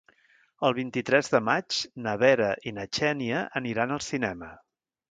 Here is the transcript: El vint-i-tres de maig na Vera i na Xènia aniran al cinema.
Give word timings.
El 0.69 0.75
vint-i-tres 0.77 1.29
de 1.35 1.41
maig 1.51 1.77
na 2.07 2.17
Vera 2.25 2.51
i 2.73 2.77
na 2.81 2.89
Xènia 3.01 3.47
aniran 3.63 3.97
al 4.01 4.07
cinema. 4.11 4.53